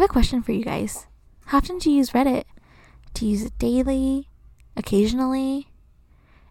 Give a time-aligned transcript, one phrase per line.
[0.00, 1.06] have a question for you guys.
[1.46, 2.44] How often do you use Reddit?
[3.12, 4.30] Do you use it daily?
[4.74, 5.68] Occasionally?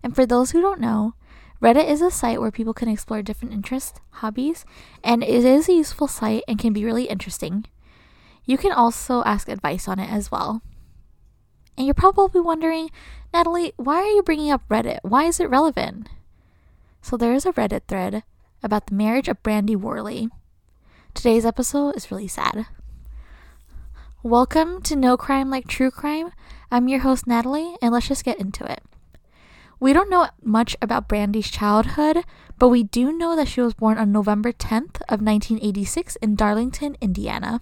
[0.04, 1.16] And for those who don't know,
[1.59, 4.66] Reddit is a site where people can explore different interests, hobbies,
[5.04, 7.66] and it is a useful site and can be really interesting.
[8.46, 10.61] You can also ask advice on it as well.
[11.75, 12.91] And you're probably wondering,
[13.34, 15.00] Natalie, why are you bringing up Reddit?
[15.02, 16.07] Why is it relevant?
[17.02, 18.21] So there is a Reddit thread
[18.61, 20.29] about the marriage of Brandi Worley.
[21.16, 22.68] Today's episode is really sad.
[24.24, 26.32] Welcome to No Crime Like True Crime.
[26.70, 28.84] I'm your host, Natalie, and let's just get into it.
[29.80, 32.26] We don't know much about Brandi's childhood,
[32.58, 36.98] but we do know that she was born on November 10th of 1986 in Darlington,
[37.00, 37.62] Indiana.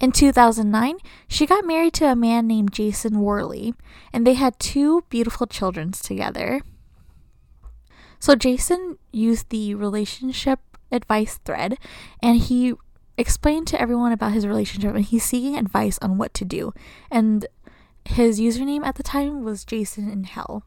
[0.00, 0.96] In 2009,
[1.28, 3.74] she got married to a man named Jason Worley,
[4.14, 6.62] and they had two beautiful children together.
[8.18, 10.60] So Jason used the relationship
[10.90, 11.76] advice thread
[12.22, 12.74] and he
[13.18, 16.72] explained to everyone about his relationship and he's seeking advice on what to do.
[17.10, 17.46] And
[18.04, 20.64] his username at the time was Jason in Hell.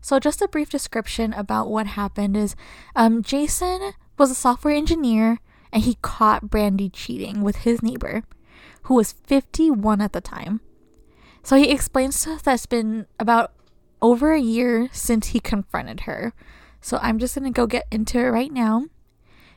[0.00, 2.56] So, just a brief description about what happened is
[2.96, 5.38] um, Jason was a software engineer
[5.72, 8.22] and he caught Brandi cheating with his neighbor,
[8.84, 10.60] who was 51 at the time.
[11.42, 13.52] So, he explains to us that it's been about
[14.00, 16.32] over a year since he confronted her.
[16.80, 18.86] So, I'm just going to go get into it right now.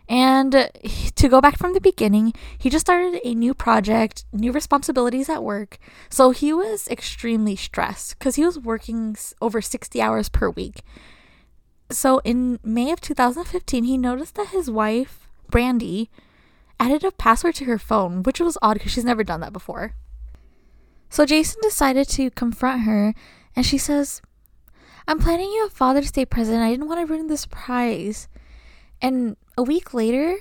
[0.10, 0.70] And
[1.16, 5.44] to go back from the beginning, he just started a new project, new responsibilities at
[5.44, 5.78] work.
[6.10, 10.82] So he was extremely stressed because he was working over 60 hours per week.
[11.90, 16.10] So in May of 2015, he noticed that his wife, Brandi,
[16.80, 19.96] added a password to her phone, which was odd because she's never done that before.
[21.10, 23.14] So Jason decided to confront her,
[23.56, 24.22] and she says,
[25.08, 26.62] I'm planning you a Father's Day present.
[26.62, 28.28] I didn't want to ruin the surprise.
[29.04, 30.38] And a week later,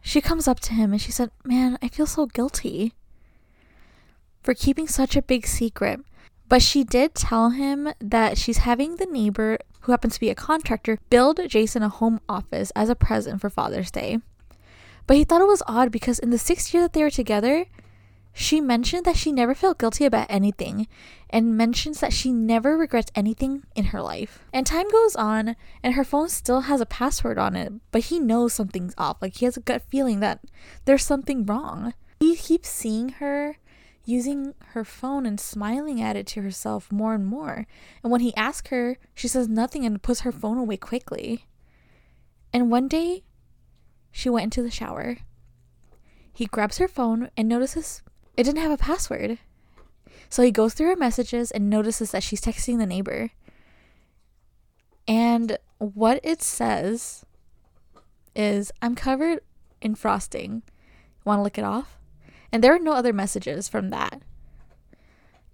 [0.00, 2.94] she comes up to him and she said, Man, I feel so guilty
[4.42, 6.00] for keeping such a big secret.
[6.48, 10.34] But she did tell him that she's having the neighbor, who happens to be a
[10.34, 14.18] contractor, build Jason a home office as a present for Father's Day.
[15.06, 17.66] But he thought it was odd because in the six years that they were together,
[18.34, 20.88] she mentioned that she never felt guilty about anything
[21.28, 24.40] and mentions that she never regrets anything in her life.
[24.52, 28.18] And time goes on and her phone still has a password on it, but he
[28.18, 29.18] knows something's off.
[29.20, 30.40] Like he has a gut feeling that
[30.86, 31.94] there's something wrong.
[32.20, 33.56] He keeps seeing her
[34.04, 37.66] using her phone and smiling at it to herself more and more.
[38.02, 41.46] And when he asks her, she says nothing and puts her phone away quickly.
[42.52, 43.24] And one day,
[44.10, 45.18] she went into the shower.
[46.32, 48.02] He grabs her phone and notices
[48.36, 49.38] it didn't have a password.
[50.28, 53.30] So he goes through her messages and notices that she's texting the neighbor.
[55.06, 57.26] And what it says
[58.34, 59.40] is, I'm covered
[59.80, 60.62] in frosting.
[61.24, 61.98] Want to lick it off?
[62.50, 64.22] And there are no other messages from that.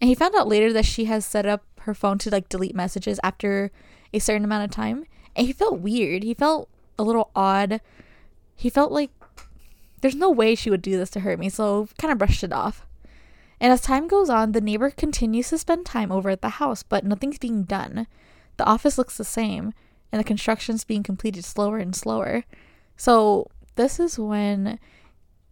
[0.01, 2.75] And he found out later that she has set up her phone to like delete
[2.75, 3.73] messages after
[4.13, 5.07] a certain amount of time.
[5.35, 6.23] And he felt weird.
[6.23, 6.69] He felt
[6.99, 7.81] a little odd.
[8.55, 9.11] He felt like
[10.01, 12.53] there's no way she would do this to hurt me, so kind of brushed it
[12.53, 12.87] off.
[13.61, 16.83] And as time goes on, the neighbor continues to spend time over at the house,
[16.83, 18.07] but nothing's being done.
[18.57, 19.73] The office looks the same,
[20.13, 22.45] and the construction's being completed slower and slower.
[22.97, 24.79] So, this is when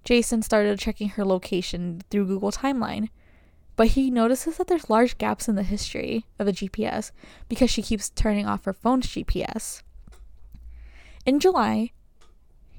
[0.05, 3.09] Jason started checking her location through Google Timeline.
[3.75, 7.11] But he notices that there's large gaps in the history of the GPS
[7.49, 9.83] because she keeps turning off her phone's GPS.
[11.27, 11.91] In July,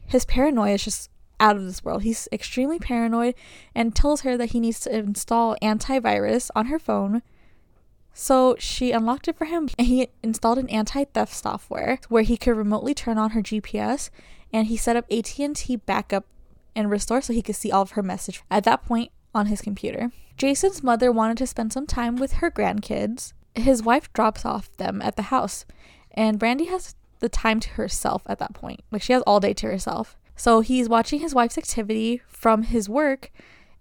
[0.07, 1.09] his paranoia is just
[1.39, 2.03] out of this world.
[2.03, 3.35] He's extremely paranoid
[3.75, 7.21] and tells her that he needs to install antivirus on her phone.
[8.13, 12.57] So she unlocked it for him and he installed an anti-theft software where he could
[12.57, 14.09] remotely turn on her GPS
[14.51, 16.25] and he set up AT&T backup
[16.75, 19.61] and restore so he could see all of her message at that point on his
[19.61, 20.11] computer.
[20.37, 23.33] Jason's mother wanted to spend some time with her grandkids.
[23.55, 25.65] His wife drops off them at the house
[26.11, 28.81] and Brandi has the time to herself at that point.
[28.91, 30.17] Like she has all day to herself.
[30.37, 33.31] So he's watching his wife's activity from his work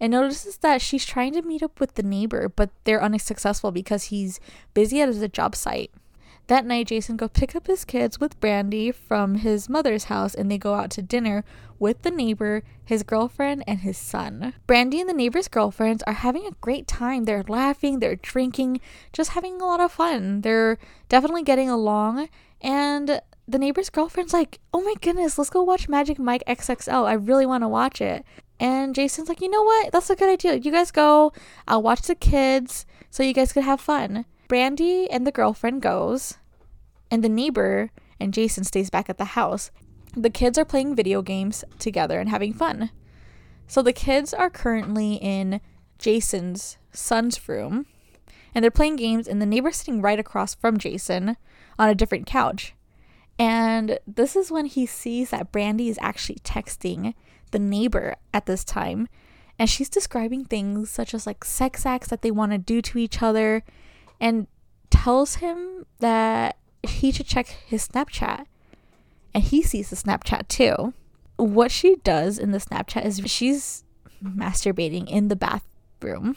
[0.01, 4.05] and notices that she's trying to meet up with the neighbor, but they're unsuccessful because
[4.05, 4.41] he's
[4.75, 5.93] busy at his job site.
[6.49, 10.51] That night, Jason goes pick up his kids with Brandi from his mother's house and
[10.51, 11.45] they go out to dinner
[11.79, 14.55] with the neighbor, his girlfriend, and his son.
[14.69, 17.25] Brandi and the neighbor's girlfriends are having a great time.
[17.25, 18.81] They're laughing, they're drinking,
[19.13, 20.43] just having a lot of fun.
[20.43, 20.79] They're
[21.09, 22.29] definitely getting along,
[22.61, 27.07] and the neighbor's girlfriend's like, oh my goodness, let's go watch Magic Mike XXL.
[27.07, 28.25] I really want to watch it.
[28.59, 29.93] And Jason's like, you know what?
[29.93, 30.57] That's a good idea.
[30.57, 31.33] You guys go.
[31.69, 34.25] I'll watch the kids so you guys could have fun.
[34.49, 36.39] Brandi and the girlfriend goes,
[37.11, 39.71] and the neighbor and Jason stays back at the house.
[40.17, 42.91] The kids are playing video games together and having fun.
[43.67, 45.61] So the kids are currently in
[45.99, 47.87] Jason's son's room
[48.57, 51.37] and they're playing games, and the neighbor's sitting right across from Jason
[51.79, 52.73] on a different couch.
[53.39, 57.15] And this is when he sees that Brandi is actually texting
[57.51, 59.09] the neighbor at this time.
[59.59, 62.99] And she's describing things such as like sex acts that they want to do to
[62.99, 63.63] each other
[64.21, 64.47] and
[64.91, 68.47] tells him that he should check his Snapchat.
[69.35, 70.95] And he sees the Snapchat too.
[71.37, 73.85] What she does in the Snapchat is she's
[74.23, 76.37] masturbating in the bathroom.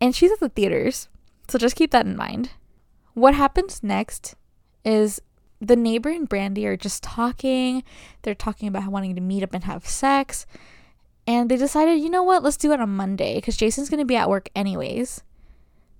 [0.00, 1.08] And she's at the theaters.
[1.48, 2.50] So just keep that in mind.
[3.14, 4.34] What happens next
[4.84, 5.20] is
[5.60, 7.82] the neighbor and Brandi are just talking.
[8.22, 10.46] They're talking about wanting to meet up and have sex.
[11.26, 14.06] And they decided, you know what, let's do it on Monday because Jason's going to
[14.06, 15.22] be at work anyways.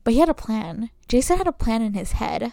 [0.05, 0.91] But he had a plan.
[1.09, 2.53] Jason had a plan in his head.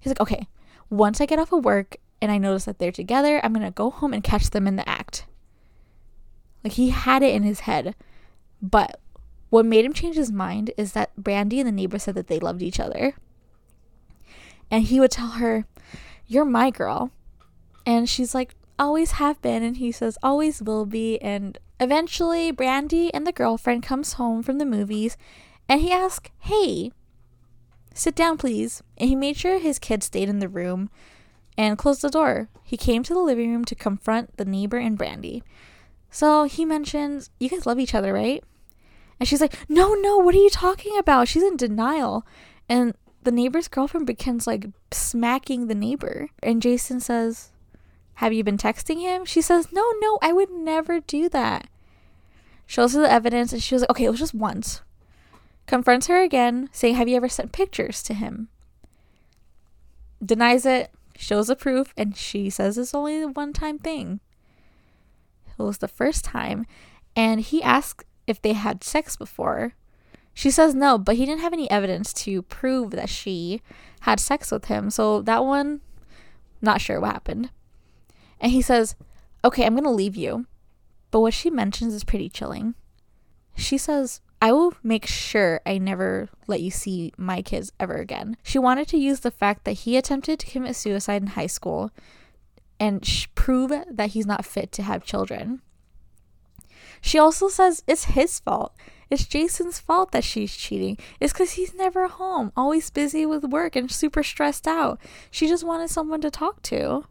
[0.00, 0.48] He's like, okay,
[0.90, 3.70] once I get off of work and I notice that they're together, I'm going to
[3.70, 5.26] go home and catch them in the act.
[6.64, 7.94] Like he had it in his head.
[8.60, 9.00] But
[9.50, 12.40] what made him change his mind is that Brandi and the neighbor said that they
[12.40, 13.14] loved each other.
[14.70, 15.66] And he would tell her,
[16.26, 17.10] You're my girl.
[17.86, 19.62] And she's like, Always have been.
[19.62, 21.18] And he says, Always will be.
[21.20, 25.16] And eventually, Brandi and the girlfriend comes home from the movies
[25.68, 26.92] and he asks, Hey,
[27.94, 28.82] sit down, please.
[28.98, 30.90] And he made sure his kids stayed in the room
[31.56, 32.48] and closed the door.
[32.62, 35.42] He came to the living room to confront the neighbor and Brandi.
[36.10, 38.42] So he mentions, You guys love each other, right?
[39.18, 41.28] And she's like, No, no, what are you talking about?
[41.28, 42.26] She's in denial.
[42.68, 46.28] And the neighbor's girlfriend begins like smacking the neighbor.
[46.42, 47.52] And Jason says,
[48.14, 49.24] Have you been texting him?
[49.24, 51.68] She says, No, no, I would never do that.
[52.66, 54.82] Shows her the evidence and she was like, Okay, it was just once.
[55.66, 58.48] Confronts her again, saying, Have you ever sent pictures to him?
[60.24, 64.20] Denies it, shows the proof, and she says it's only a one time thing.
[65.58, 66.66] It was the first time.
[67.14, 69.74] And he asks if they had sex before.
[70.34, 73.60] She says no, but he didn't have any evidence to prove that she
[74.00, 74.90] had sex with him.
[74.90, 75.80] So that one,
[76.60, 77.50] not sure what happened.
[78.40, 78.96] And he says,
[79.44, 80.46] Okay, I'm going to leave you.
[81.10, 82.74] But what she mentions is pretty chilling.
[83.56, 88.36] She says, I will make sure I never let you see my kids ever again.
[88.42, 91.92] She wanted to use the fact that he attempted to commit suicide in high school
[92.80, 95.60] and sh- prove that he's not fit to have children.
[97.00, 98.74] She also says it's his fault.
[99.12, 100.96] It's Jason's fault that she's cheating.
[101.20, 104.98] It's because he's never home, always busy with work and super stressed out.
[105.30, 107.04] She just wanted someone to talk to.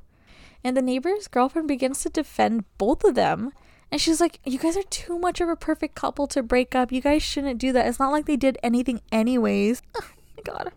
[0.63, 3.51] And the neighbor's girlfriend begins to defend both of them.
[3.91, 6.91] And she's like, You guys are too much of a perfect couple to break up.
[6.91, 7.85] You guys shouldn't do that.
[7.85, 9.83] It's not like they did anything, anyways.
[10.01, 10.71] Oh my god.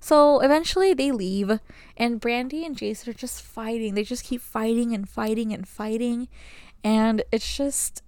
[0.00, 1.60] So eventually they leave,
[1.96, 3.94] and Brandi and Jason are just fighting.
[3.94, 6.28] They just keep fighting and fighting and fighting
[6.84, 8.02] and it's just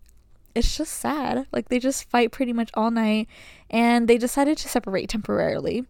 [0.55, 1.47] it's just sad.
[1.53, 3.29] Like they just fight pretty much all night
[3.69, 5.87] and they decided to separate temporarily.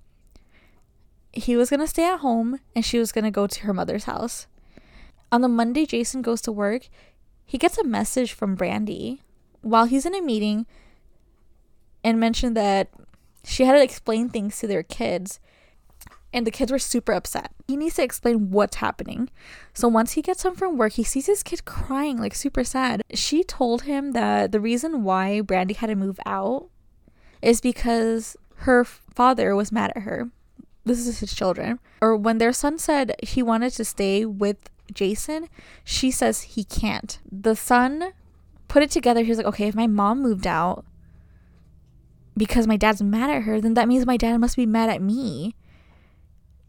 [1.32, 3.74] He was going to stay at home and she was going to go to her
[3.74, 4.46] mother's house.
[5.32, 6.88] On the Monday Jason goes to work,
[7.44, 9.20] he gets a message from Brandi
[9.62, 10.66] while he's in a meeting
[12.02, 12.88] and mentioned that
[13.44, 15.40] she had to explain things to their kids
[16.32, 17.52] and the kids were super upset.
[17.66, 19.30] He needs to explain what's happening.
[19.74, 23.02] So once he gets home from work, he sees his kid crying, like super sad.
[23.14, 26.68] She told him that the reason why Brandi had to move out
[27.42, 30.30] is because her father was mad at her.
[30.84, 31.78] This is his children.
[32.00, 35.48] Or when their son said he wanted to stay with Jason,
[35.84, 37.18] she says he can't.
[37.30, 38.12] The son
[38.68, 39.22] put it together.
[39.22, 40.84] He was like, okay, if my mom moved out
[42.36, 45.02] because my dad's mad at her, then that means my dad must be mad at
[45.02, 45.54] me.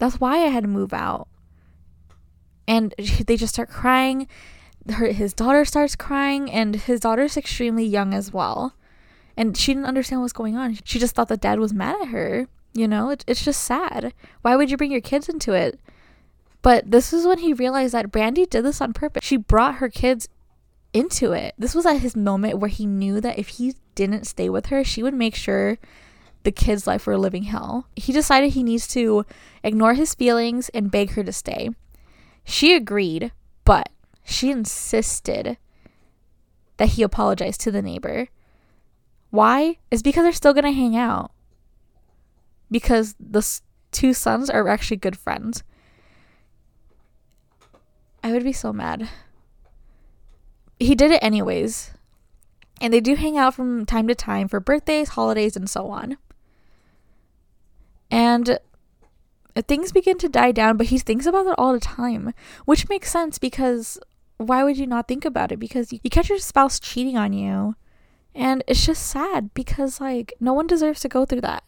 [0.02, 1.28] That's why I had to move out.
[2.68, 2.92] And
[3.28, 4.28] they just start crying.
[4.90, 8.74] Her, his daughter starts crying, and his daughter's extremely young as well.
[9.38, 10.80] And she didn't understand what's going on.
[10.86, 12.48] She just thought that dad was mad at her.
[12.74, 14.12] You know, it, it's just sad.
[14.42, 15.80] Why would you bring your kids into it?
[16.64, 19.24] But this is when he realized that Brandi did this on purpose.
[19.24, 20.28] She brought her kids
[20.94, 21.54] into it.
[21.60, 24.84] This was at his moment where he knew that if he didn't stay with her,
[24.84, 25.78] she would make sure
[26.44, 27.88] the kid's life were a living hell.
[27.96, 29.26] He decided he needs to
[29.64, 31.70] ignore his feelings and beg her to stay.
[32.44, 33.32] She agreed,
[33.64, 33.90] but
[34.24, 35.58] she insisted
[36.78, 38.28] that he apologize to the neighbor.
[39.30, 39.78] Why?
[39.92, 41.32] Is because they're still going to hang out.
[42.70, 43.48] Because the
[43.92, 45.64] two sons are actually good friends.
[48.24, 49.10] I would be so mad.
[50.80, 51.92] He did it anyways.
[52.80, 56.18] And they do hang out from time to time for birthdays, holidays, and so on.
[58.12, 58.60] And
[59.68, 62.34] things begin to die down, but he thinks about it all the time,
[62.66, 63.98] which makes sense because
[64.38, 65.60] why would you not think about it?
[65.60, 67.76] Because you, you catch your spouse cheating on you,
[68.36, 71.64] and it's just sad because, like, no one deserves to go through that.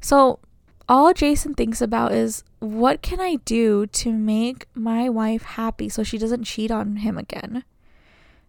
[0.00, 0.40] So,
[0.88, 6.02] all Jason thinks about is what can I do to make my wife happy so
[6.02, 7.64] she doesn't cheat on him again?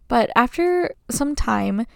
[0.08, 1.86] But after some time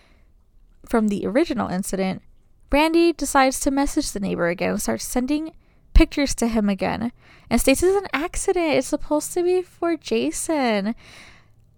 [0.86, 2.22] from the original incident,
[2.70, 5.52] Brandi decides to message the neighbor again and starts sending
[5.92, 7.12] pictures to him again
[7.50, 8.74] and states it's an accident.
[8.74, 10.94] It's supposed to be for Jason.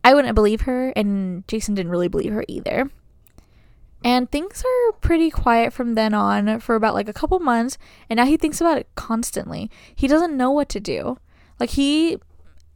[0.05, 2.91] I wouldn't believe her, and Jason didn't really believe her either.
[4.05, 7.79] And things are pretty quiet from then on for about like a couple months,
[8.11, 9.71] and now he thinks about it constantly.
[9.95, 11.19] He doesn't know what to do.
[11.61, 12.19] Like, he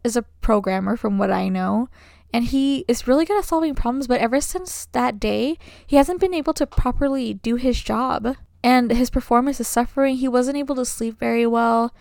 [0.05, 1.89] is a programmer, from what I know,
[2.33, 6.21] and he is really good at solving problems, but ever since that day, he hasn't
[6.21, 8.37] been able to properly do his job.
[8.63, 10.17] And his performance is suffering.
[10.17, 11.95] He wasn't able to sleep very well.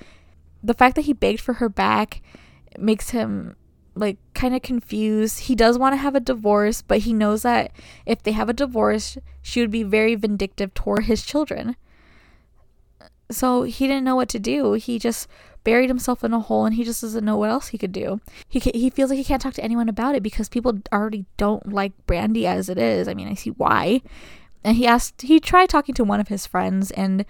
[0.64, 2.22] The fact that he begged for her back
[2.80, 3.56] makes him
[3.96, 5.42] like kind of confused.
[5.42, 7.72] He does want to have a divorce, but he knows that
[8.06, 11.76] if they have a divorce, she would be very vindictive toward his children.
[13.32, 14.74] So he didn't know what to do.
[14.74, 15.28] He just
[15.64, 18.22] buried himself in a hole and he just doesn't know what else he could do.
[18.48, 21.74] He he feels like he can't talk to anyone about it because people already don't
[21.74, 23.08] like Brandi as it is.
[23.08, 24.02] I mean, I see why.
[24.64, 27.26] And he asked he tried talking to one of his friends and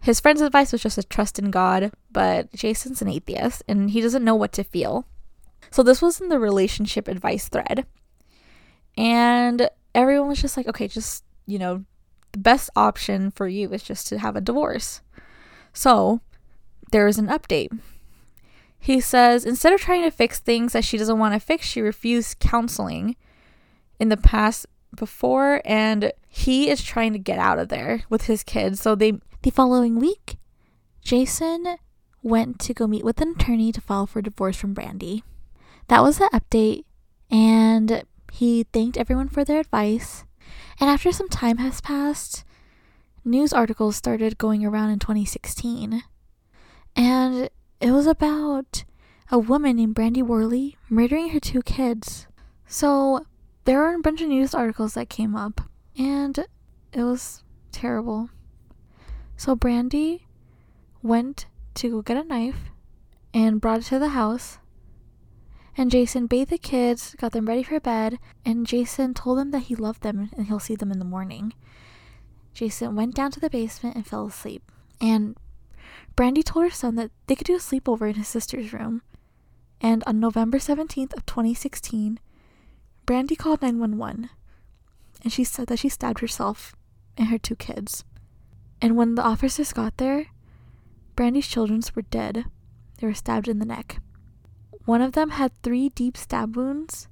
[0.00, 4.02] his friend's advice was just to trust in God, but Jason's an atheist and he
[4.02, 5.06] doesn't know what to feel.
[5.70, 7.86] So this was in the relationship advice thread.
[8.98, 11.84] And everyone was just like, okay, just, you know,
[12.32, 15.00] the best option for you is just to have a divorce.
[15.74, 16.22] So
[16.90, 17.78] there is an update.
[18.78, 21.82] He says instead of trying to fix things that she doesn't want to fix, she
[21.82, 23.16] refused counseling
[24.00, 24.66] in the past
[24.96, 28.80] before and he is trying to get out of there with his kids.
[28.80, 29.12] So they
[29.42, 30.36] the following week,
[31.02, 31.76] Jason
[32.22, 35.22] went to go meet with an attorney to file for divorce from Brandi
[35.88, 36.84] that was the update,
[37.30, 40.24] and he thanked everyone for their advice.
[40.80, 42.44] And after some time has passed,
[43.24, 46.02] news articles started going around in 2016.
[46.96, 47.50] And
[47.80, 48.84] it was about
[49.30, 52.26] a woman named Brandi Worley murdering her two kids.
[52.66, 53.26] So
[53.64, 55.60] there were a bunch of news articles that came up,
[55.98, 56.46] and
[56.92, 58.30] it was terrible.
[59.36, 60.22] So Brandi
[61.02, 62.70] went to go get a knife
[63.32, 64.58] and brought it to the house
[65.76, 69.64] and Jason bathed the kids, got them ready for bed, and Jason told them that
[69.64, 71.52] he loved them and he'll see them in the morning.
[72.54, 74.70] Jason went down to the basement and fell asleep.
[75.00, 75.36] And
[76.16, 79.02] Brandi told her son that they could do a sleepover in his sister's room.
[79.80, 82.20] And on November 17th of 2016,
[83.06, 84.30] Brandi called 911
[85.24, 86.76] and she said that she stabbed herself
[87.16, 88.04] and her two kids.
[88.80, 90.26] And when the officers got there,
[91.16, 92.44] Brandi's children were dead.
[92.98, 94.00] They were stabbed in the neck.
[94.84, 97.08] One of them had three deep stab wounds,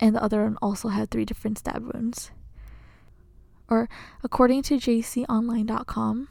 [0.00, 2.30] and the other one also had three different stab wounds.
[3.72, 3.88] Or,
[4.22, 6.28] according to jconline.com,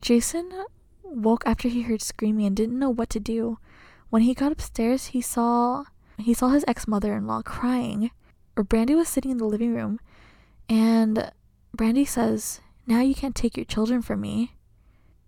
[0.00, 0.64] Jason
[1.02, 3.58] woke after he heard screaming and didn't know what to do.
[4.08, 5.84] When he got upstairs, he saw
[6.16, 8.10] he saw his ex-mother-in-law crying.
[8.56, 9.98] Or Brandi was sitting in the living room,
[10.68, 11.30] and
[11.76, 14.56] Brandi says, "Now you can't take your children from me."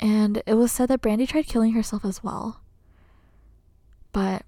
[0.01, 2.61] And it was said that Brandi tried killing herself as well
[4.17, 4.47] but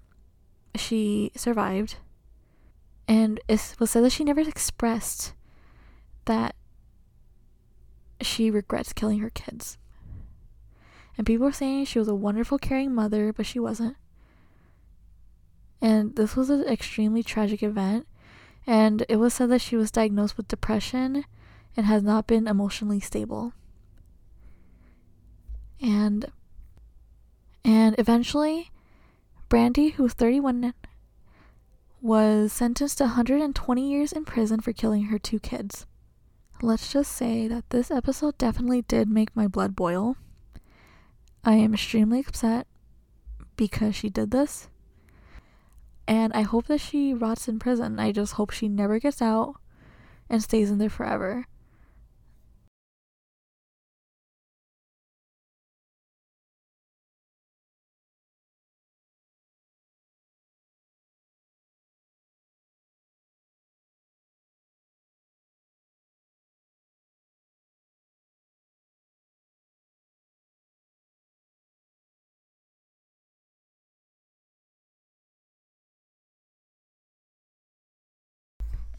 [0.73, 1.97] she survived.
[3.07, 5.33] And it was said that she never expressed
[6.25, 6.55] that
[8.21, 9.77] she regrets killing her kids.
[11.17, 13.97] And people were saying she was a wonderful, caring mother, but she wasn't.
[15.81, 18.07] And this was an extremely tragic event.
[18.67, 21.25] And it was said that she was diagnosed with depression
[21.75, 23.53] and has not been emotionally stable.
[25.81, 26.31] And
[27.63, 28.71] and eventually
[29.49, 30.73] Brandi, who was 31,
[32.01, 35.85] was sentenced to 120 years in prison for killing her two kids.
[36.61, 40.17] Let's just say that this episode definitely did make my blood boil.
[41.43, 42.67] I am extremely upset
[43.55, 44.67] because she did this.
[46.05, 47.97] And I hope that she rots in prison.
[47.97, 49.55] I just hope she never gets out
[50.29, 51.45] and stays in there forever.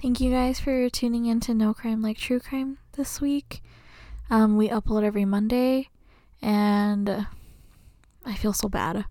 [0.01, 3.63] Thank you guys for tuning in to No Crime Like True Crime this week.
[4.31, 5.91] Um, we upload every Monday,
[6.41, 7.27] and
[8.25, 9.05] I feel so bad.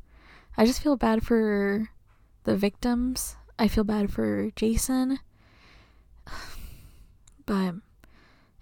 [0.57, 1.89] I just feel bad for
[2.43, 3.35] the victims.
[3.59, 5.19] I feel bad for Jason.
[7.45, 7.75] But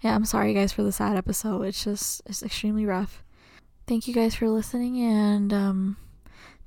[0.00, 1.62] yeah, I'm sorry guys for the sad episode.
[1.62, 3.22] It's just it's extremely rough.
[3.86, 5.96] Thank you guys for listening and um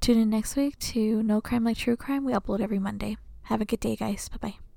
[0.01, 2.23] tune in next week to No Crime Like True Crime.
[2.23, 3.17] We upload every Monday.
[3.43, 4.29] Have a good day guys.
[4.29, 4.70] Bye-bye.